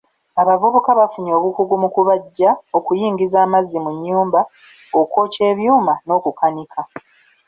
Abavubuka 0.41 0.89
bafunye 0.99 1.31
obukugu 1.39 1.73
mu 1.83 1.89
kubajja, 1.95 2.49
okuyingiza 2.77 3.37
amazzi 3.45 3.77
mu 3.83 3.91
nnyumba, 3.95 4.41
okwokya 4.99 5.43
ebyuma 5.51 5.93
n'okukanika. 6.07 6.81